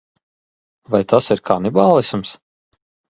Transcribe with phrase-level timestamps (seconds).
[0.95, 2.33] Vai tas ir kanibālisms?